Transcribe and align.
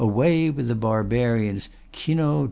Away 0.01 0.49
with 0.49 0.67
the 0.67 0.73
barbarians!" 0.73 1.69
(Kinno! 1.93 2.39